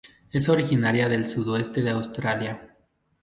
[0.31, 2.75] Es originaria del sudeste de Australia.